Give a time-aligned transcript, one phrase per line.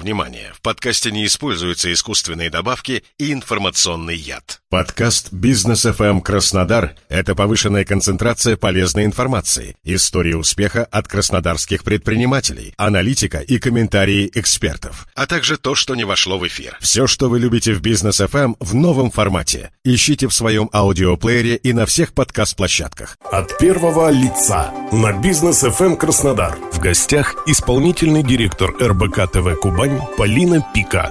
[0.00, 0.50] Внимание!
[0.54, 4.62] В подкасте не используются искусственные добавки и информационный яд.
[4.70, 13.40] Подкаст «Бизнес FM Краснодар»— это повышенная концентрация полезной информации, истории успеха от краснодарских предпринимателей, аналитика
[13.40, 16.78] и комментарии экспертов, а также то, что не вошло в эфир.
[16.80, 19.70] Все, что вы любите в «Бизнес FM в новом формате.
[19.84, 23.18] Ищите в своем аудиоплеере и на всех подкаст-площадках.
[23.30, 26.56] От первого лица на «Бизнес FM Краснодар».
[26.72, 31.10] В гостях исполнительный директор РБК ТВ «Кубань» Полина Пика.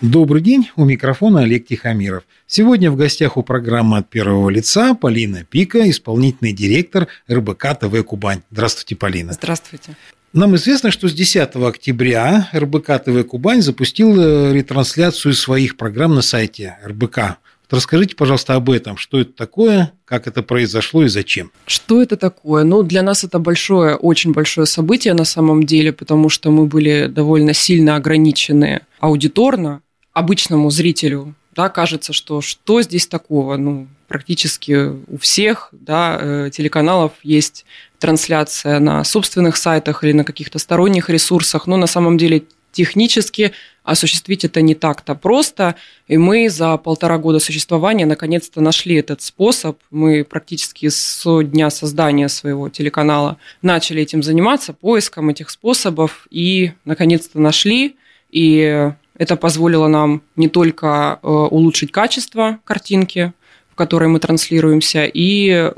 [0.00, 2.24] Добрый день, у микрофона Олег Тихомиров.
[2.46, 8.40] Сегодня в гостях у программы «От первого лица» Полина Пика, исполнительный директор РБК ТВ «Кубань».
[8.50, 9.32] Здравствуйте, Полина.
[9.34, 9.96] Здравствуйте.
[10.32, 16.22] Нам известно, что с 10 октября РБК ТВ «Кубань» запустил э, ретрансляцию своих программ на
[16.22, 17.38] сайте РБК.
[17.70, 18.96] Расскажите, пожалуйста, об этом.
[18.96, 21.52] Что это такое, как это произошло и зачем?
[21.66, 22.64] Что это такое?
[22.64, 27.06] Ну, для нас это большое, очень большое событие на самом деле, потому что мы были
[27.06, 31.34] довольно сильно ограничены аудиторно обычному зрителю.
[31.54, 33.56] Да, кажется, что что здесь такого?
[33.56, 37.64] Ну, практически у всех да, э, телеканалов есть
[37.98, 43.52] трансляция на собственных сайтах или на каких-то сторонних ресурсах, но на самом деле технически
[43.90, 45.74] осуществить это не так-то просто.
[46.06, 49.78] И мы за полтора года существования наконец-то нашли этот способ.
[49.90, 57.40] Мы практически с дня создания своего телеканала начали этим заниматься, поиском этих способов, и наконец-то
[57.40, 57.96] нашли.
[58.30, 63.32] И это позволило нам не только э, улучшить качество картинки,
[63.80, 65.70] которой мы транслируемся, и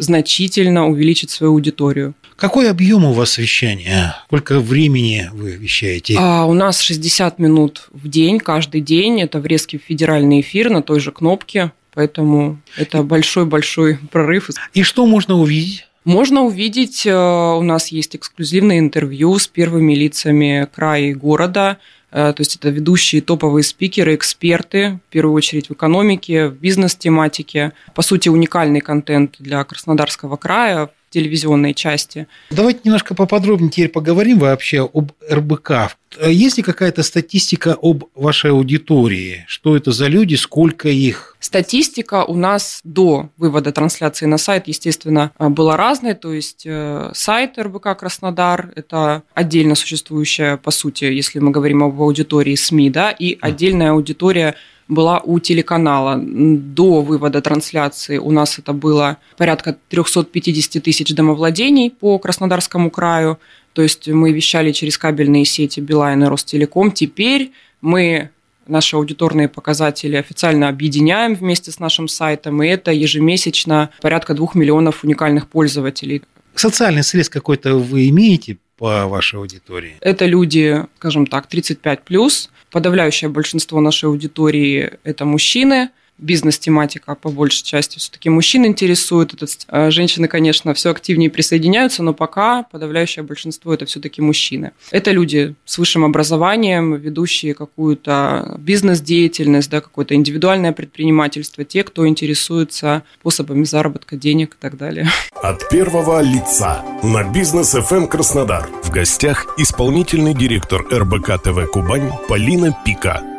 [0.00, 2.14] значительно увеличить свою аудиторию.
[2.34, 4.16] Какой объем у вас вещания?
[4.26, 6.16] Сколько времени вы вещаете?
[6.18, 9.22] А, у нас 60 минут в день, каждый день.
[9.22, 11.70] Это врезки в федеральный эфир на той же кнопке.
[11.94, 14.50] Поэтому это большой-большой прорыв.
[14.74, 15.86] И что можно увидеть?
[16.04, 21.78] Можно увидеть, э, у нас есть эксклюзивное интервью с первыми лицами края и города.
[22.10, 27.72] Э, то есть это ведущие топовые спикеры, эксперты, в первую очередь в экономике, в бизнес-тематике.
[27.94, 32.26] По сути, уникальный контент для Краснодарского края, телевизионной части.
[32.50, 35.96] Давайте немножко поподробнее теперь поговорим вообще об РБК.
[36.26, 39.44] Есть ли какая-то статистика об вашей аудитории?
[39.46, 41.36] Что это за люди, сколько их?
[41.38, 46.14] Статистика у нас до вывода трансляции на сайт, естественно, была разной.
[46.14, 52.00] То есть э, сайт РБК Краснодар– это отдельно существующая, по сути, если мы говорим об
[52.00, 54.54] аудитории СМИ, да, и отдельная аудитория
[54.88, 56.18] была у телеканала.
[56.20, 63.38] До вывода трансляции у нас это было порядка 350 тысяч домовладений по Краснодарскому краю.
[63.74, 66.90] То есть мы вещали через кабельные сети Билайн и Ростелеком.
[66.90, 68.30] Теперь мы
[68.66, 75.04] наши аудиторные показатели официально объединяем вместе с нашим сайтом, и это ежемесячно порядка двух миллионов
[75.04, 76.22] уникальных пользователей.
[76.54, 79.96] Социальный срез какой-то вы имеете по вашей аудитории?
[80.00, 82.50] Это люди, скажем так, 35 плюс.
[82.70, 89.34] Подавляющее большинство нашей аудитории– это мужчины– бизнес-тематика по большей части все-таки мужчин интересует.
[89.34, 94.72] Это, э, женщины, конечно, все активнее присоединяются, но пока подавляющее большинство это все-таки мужчины.
[94.90, 103.02] Это люди с высшим образованием, ведущие какую-то бизнес-деятельность, да, какое-то индивидуальное предпринимательство, те, кто интересуется
[103.20, 105.08] способами заработка денег и так далее.
[105.42, 108.68] От первого лица на бизнес FM Краснодар.
[108.82, 113.37] В гостях исполнительный директор РБК ТВ Кубань Полина Пика.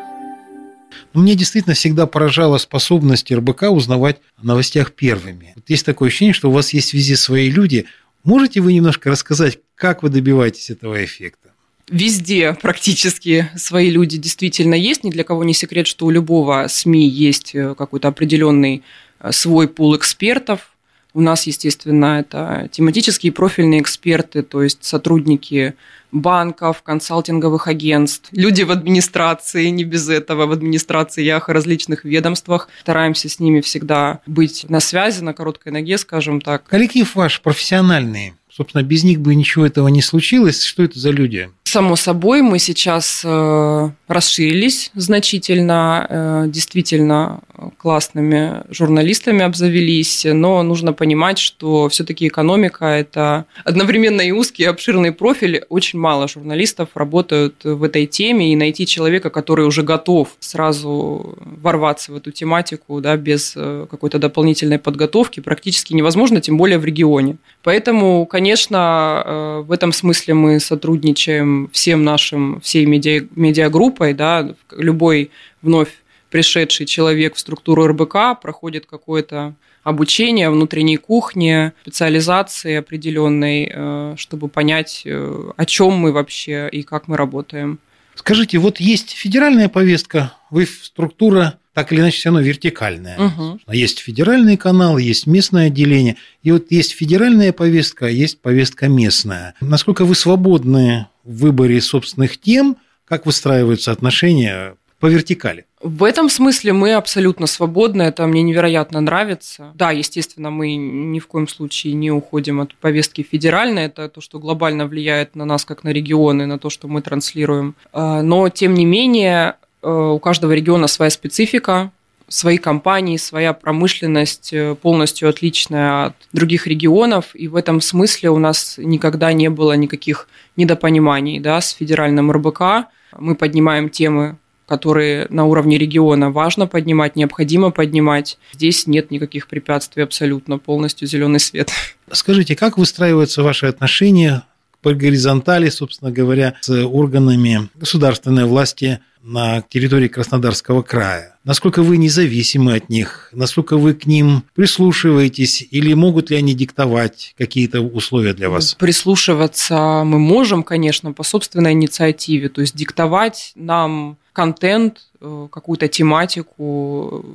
[1.13, 5.53] Мне действительно всегда поражала способность РБК узнавать о новостях первыми.
[5.55, 7.85] Вот есть такое ощущение, что у вас есть везде свои люди.
[8.23, 11.49] Можете вы немножко рассказать, как вы добиваетесь этого эффекта?
[11.89, 15.03] Везде практически свои люди действительно есть.
[15.03, 18.83] Ни для кого не секрет, что у любого СМИ есть э, какой-то определенный
[19.19, 20.75] э, свой пул экспертов,
[21.13, 25.75] у нас, естественно, это тематические профильные эксперты, то есть сотрудники
[26.11, 32.69] банков, консалтинговых агентств, люди в администрации, не без этого, в администрациях различных ведомствах.
[32.81, 36.63] Стараемся с ними всегда быть на связи, на короткой ноге, скажем так.
[36.65, 40.63] Коллектив ваш профессиональный, собственно, без них бы ничего этого не случилось.
[40.63, 41.49] Что это за люди?
[41.71, 47.41] Само собой, мы сейчас э, расширились значительно, э, действительно
[47.77, 55.11] классными журналистами обзавелись, но нужно понимать, что все-таки экономика– это одновременно и узкий, и обширный
[55.11, 55.63] профиль.
[55.69, 62.13] Очень мало журналистов работают в этой теме, и найти человека, который уже готов сразу ворваться
[62.13, 67.37] в эту тематику да, без э, какой-то дополнительной подготовки практически невозможно, тем более в регионе.
[67.61, 75.89] Поэтому, конечно, в этом смысле мы сотрудничаем всем нашим, всей медиа, медиагруппой, да, любой вновь
[76.29, 85.03] пришедший человек в структуру РБК проходит какое-то обучение внутренней кухне, специализации определенной, э, чтобы понять,
[85.05, 87.79] э, о чем мы вообще и как мы работаем.
[88.15, 93.17] Скажите, вот есть федеральная повестка, вы структура так или иначе все равно вертикальная.
[93.17, 93.59] Угу.
[93.71, 96.17] Есть федеральный канал, есть местное отделение.
[96.43, 99.53] И вот есть федеральная повестка, а есть повестка местная.
[99.61, 105.67] Насколько вы свободны в выборе собственных тем, как выстраиваются отношения по вертикали?
[105.81, 109.71] В этом смысле мы абсолютно свободны, это мне невероятно нравится.
[109.73, 114.39] Да, естественно, мы ни в коем случае не уходим от повестки федеральной, это то, что
[114.39, 117.75] глобально влияет на нас как на регионы, на то, что мы транслируем.
[117.93, 121.91] А, но, тем не менее, у каждого региона своя специфика,
[122.27, 128.37] свои компании, своя промышленность э, полностью отличная от других регионов, и в этом смысле у
[128.37, 132.87] нас никогда не было никаких недопониманий да, с федеральным РБК.
[133.17, 134.37] Мы поднимаем темы
[134.69, 138.37] которые на уровне региона важно поднимать, необходимо поднимать.
[138.53, 141.71] Здесь нет никаких препятствий абсолютно, полностью зеленый свет.
[142.11, 144.43] Скажите, как выстраиваются ваши отношения
[144.81, 151.35] по горизонтали, собственно говоря, с органами государственной власти на территории Краснодарского края?
[151.43, 153.29] Насколько вы независимы от них?
[153.33, 155.67] Насколько вы к ним прислушиваетесь?
[155.71, 158.75] Или могут ли они диктовать какие-то условия для вас?
[158.75, 162.49] Прислушиваться мы можем, конечно, по собственной инициативе.
[162.49, 167.25] То есть диктовать нам контент, э, какую-то тематику.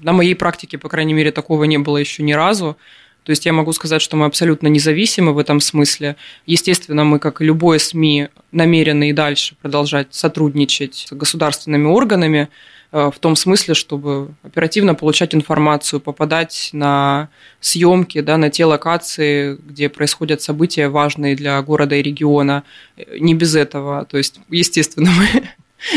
[0.00, 2.76] На моей практике, по крайней мере, такого не было еще ни разу.
[3.24, 6.16] То есть я могу сказать, что мы абсолютно независимы в этом смысле.
[6.44, 12.50] Естественно, мы, как и любое СМИ, намерены и дальше продолжать сотрудничать с государственными органами
[12.92, 17.30] э, в том смысле, чтобы оперативно получать информацию, попадать на
[17.60, 22.62] съемки, да, на те локации, где происходят события важные для города и региона.
[22.98, 24.04] Э, не без этого.
[24.04, 25.48] То есть, естественно, мы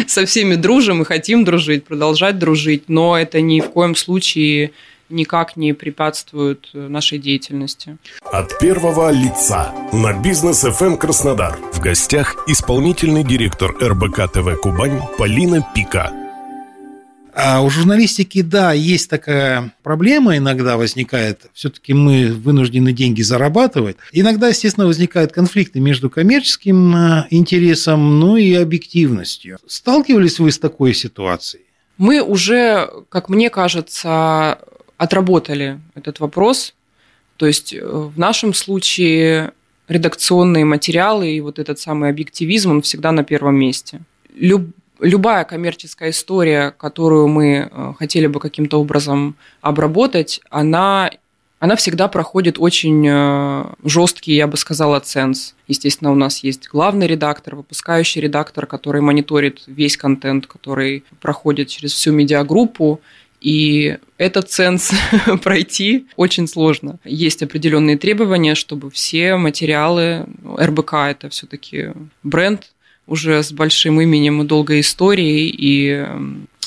[0.07, 4.71] со всеми дружим и хотим дружить, продолжать дружить, но это ни в коем случае
[5.09, 7.97] никак не препятствует нашей деятельности.
[8.31, 11.57] От первого лица на бизнес FM эм Краснодар.
[11.73, 16.11] В гостях исполнительный директор РБК ТВ Кубань Полина Пика.
[17.39, 21.45] А у журналистики, да, есть такая проблема иногда возникает.
[21.53, 23.97] Все-таки мы вынуждены деньги зарабатывать.
[24.11, 29.59] Иногда, естественно, возникают конфликты между коммерческим э, интересом, ну и объективностью.
[29.67, 31.65] Сталкивались вы с такой ситуацией?
[31.99, 34.57] Мы уже, как мне кажется,
[34.97, 36.73] отработали этот вопрос.
[37.37, 39.51] То есть э, в нашем случае
[39.87, 44.01] редакционные материалы и вот этот самый объективизм, он всегда на первом месте.
[44.35, 44.67] Люб
[44.99, 51.11] любая коммерческая история, которую мы э, хотели бы каким-то образом обработать, она,
[51.59, 55.53] она всегда проходит очень э, жесткий, я бы сказала, ценз.
[55.67, 61.93] Естественно, у нас есть главный редактор, выпускающий редактор, который мониторит весь контент, который проходит через
[61.93, 62.99] всю медиагруппу.
[63.41, 64.91] И этот ценз
[65.43, 66.99] пройти очень сложно.
[67.03, 70.25] Есть определенные требования, чтобы все материалы,
[70.59, 71.91] РБК это все-таки
[72.23, 72.71] бренд,
[73.05, 76.05] уже с большим именем и долгой историей, и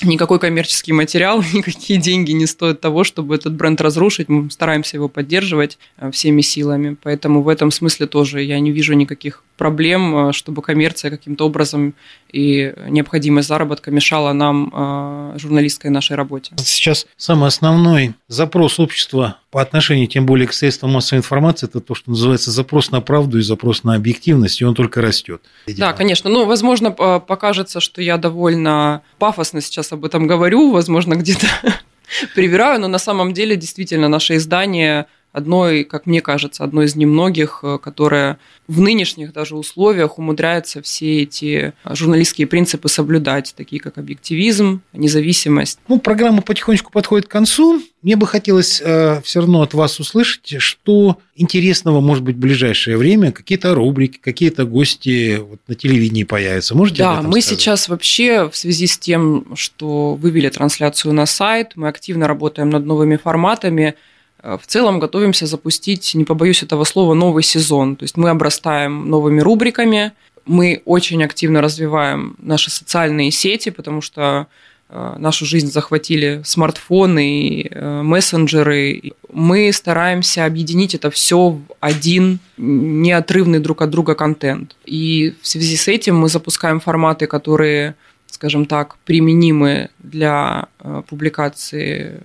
[0.02, 4.28] никакой коммерческий материал, никакие деньги не стоят того, чтобы этот бренд разрушить.
[4.28, 6.96] Мы стараемся его поддерживать э, всеми силами.
[7.02, 11.92] Поэтому в этом смысле тоже я не вижу никаких проблем, э, чтобы коммерция каким-то образом
[12.32, 16.54] и необходимость заработка мешала нам, э, журналистской нашей работе.
[16.56, 21.94] Сейчас самый основной запрос общества по отношению, тем более к средствам массовой информации, это то,
[21.94, 25.42] что называется запрос на правду и запрос на объективность, и он только растет.
[25.66, 26.30] Да, конечно.
[26.30, 31.48] Ну, возможно, покажется, что я довольно пафосно сейчас об этом говорю, возможно, где-то
[32.34, 37.60] привираю, но на самом деле действительно наше издание одной, как мне кажется, одной из немногих,
[37.62, 44.82] э, которая в нынешних даже условиях умудряется все эти журналистские принципы соблюдать, такие как объективизм,
[44.92, 45.78] независимость.
[45.88, 47.80] Ну, программа потихонечку подходит к концу.
[48.02, 52.96] Мне бы хотелось э, все равно от вас услышать, что интересного может быть в ближайшее
[52.96, 56.74] время, какие-то рубрики, какие-то гости вот на телевидении появятся.
[56.74, 57.60] Можете Да, мы сказать?
[57.60, 62.84] сейчас вообще в связи с тем, что вывели трансляцию на сайт, мы активно работаем над
[62.84, 67.96] новыми форматами– Э, в целом готовимся запустить, не побоюсь этого слова, новый сезон.
[67.96, 70.12] То есть мы обрастаем новыми рубриками,
[70.46, 74.46] мы очень активно развиваем наши социальные сети, потому что
[74.88, 79.12] э, нашу жизнь захватили смартфоны, э, мессенджеры.
[79.32, 84.74] Мы стараемся объединить это все в один неотрывный друг от друга контент.
[84.86, 87.94] И в связи с этим мы запускаем форматы, которые,
[88.26, 90.66] скажем так, применимы для
[91.08, 92.20] публикации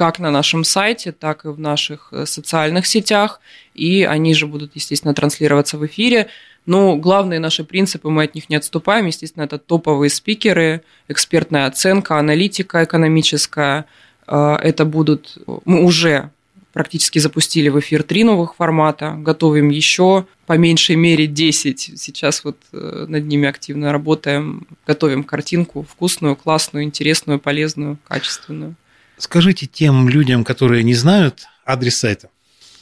[0.00, 3.38] как на нашем сайте, так и в наших э, социальных сетях,
[3.74, 6.28] и они же будут, естественно, транслироваться в эфире.
[6.64, 12.18] Но главные наши принципы, мы от них не отступаем, естественно, это топовые спикеры, экспертная оценка,
[12.18, 13.84] аналитика экономическая.
[14.26, 16.30] Э, это будут, мы уже
[16.72, 22.00] практически запустили в эфир три новых формата, готовим еще по меньшей мере 10.
[22.00, 28.76] Сейчас вот э, над ними активно работаем, готовим картинку вкусную, классную, интересную, полезную, качественную.
[29.20, 32.30] Скажите тем людям, которые не знают адрес сайта.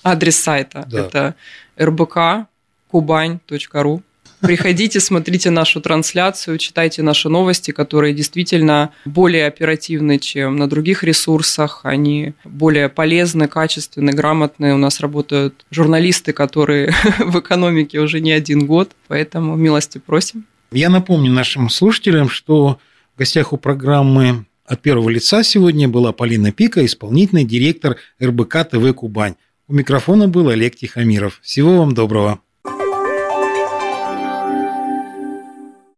[0.04, 1.00] Адрес сайта да.
[1.00, 1.34] это
[1.76, 4.02] rbk.кубань.ру.
[4.40, 11.80] Приходите, смотрите нашу трансляцию, читайте наши новости, которые действительно более оперативны, чем на других ресурсах.
[11.82, 14.74] Они более полезны, качественны, грамотные.
[14.74, 20.44] У нас работают журналисты, которые в экономике уже не один год, поэтому милости просим.
[20.70, 22.78] Я напомню нашим слушателям, что
[23.16, 28.94] в гостях у программы от первого лица сегодня была Полина Пика, исполнительный директор РБК ТВ
[28.94, 29.34] «Кубань».
[29.66, 31.40] У микрофона был Олег Тихомиров.
[31.42, 32.40] Всего вам доброго.